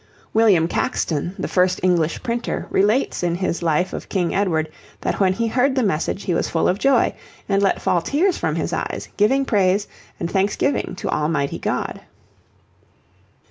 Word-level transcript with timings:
William 0.33 0.67
Caxton, 0.67 1.35
the 1.37 1.47
first 1.47 1.79
English 1.83 2.23
printer, 2.23 2.65
relates 2.71 3.21
in 3.21 3.35
his 3.35 3.61
life 3.61 3.93
of 3.93 4.09
King 4.09 4.33
Edward 4.33 4.67
that 5.01 5.19
when 5.19 5.31
he 5.33 5.45
heard 5.45 5.75
the 5.75 5.83
message 5.83 6.23
he 6.23 6.33
was 6.33 6.49
full 6.49 6.67
of 6.67 6.79
joy 6.79 7.13
and 7.47 7.61
let 7.61 7.79
fall 7.79 8.01
tears 8.01 8.35
from 8.35 8.55
his 8.55 8.73
eyes, 8.73 9.09
giving 9.15 9.45
praise 9.45 9.87
and 10.19 10.31
thanksgiving 10.31 10.95
to 10.95 11.07
Almighty 11.09 11.59
God. 11.59 12.01